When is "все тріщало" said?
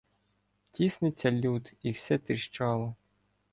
1.91-2.95